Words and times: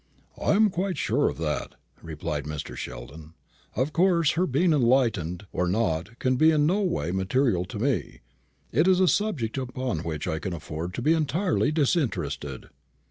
"I 0.41 0.53
am 0.53 0.71
quite 0.71 0.97
sure 0.97 1.29
of 1.29 1.37
that," 1.37 1.75
replied 2.01 2.45
Mr. 2.45 2.75
Sheldon. 2.75 3.35
"Of 3.75 3.93
course 3.93 4.31
her 4.31 4.47
being 4.47 4.73
enlightened 4.73 5.45
or 5.51 5.67
not 5.67 6.17
can 6.17 6.37
be 6.37 6.49
in 6.49 6.65
no 6.65 6.81
way 6.81 7.11
material 7.11 7.65
to 7.65 7.77
me. 7.77 8.21
It 8.71 8.87
is 8.87 8.99
a 8.99 9.07
subject 9.07 9.59
upon 9.59 9.99
which 9.99 10.27
I 10.27 10.39
can 10.39 10.53
afford 10.53 10.95
to 10.95 11.03
be 11.03 11.13
entirely 11.13 11.71
disinterested." 11.71 12.69